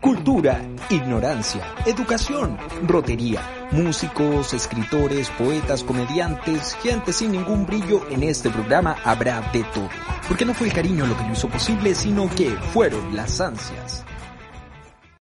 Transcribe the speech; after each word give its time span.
Cultura, 0.00 0.62
ignorancia, 0.88 1.62
educación, 1.84 2.56
rotería, 2.86 3.42
músicos, 3.70 4.54
escritores, 4.54 5.28
poetas, 5.28 5.84
comediantes, 5.84 6.74
gente 6.82 7.12
sin 7.12 7.32
ningún 7.32 7.66
brillo, 7.66 8.08
en 8.08 8.22
este 8.22 8.48
programa 8.48 8.96
habrá 9.04 9.42
de 9.52 9.62
todo. 9.74 9.90
Porque 10.26 10.46
no 10.46 10.54
fue 10.54 10.68
el 10.68 10.72
cariño 10.72 11.04
lo 11.06 11.14
que 11.18 11.24
lo 11.24 11.32
hizo 11.34 11.48
posible, 11.50 11.94
sino 11.94 12.30
que 12.30 12.48
fueron 12.72 13.14
las 13.14 13.42
ansias. 13.42 14.06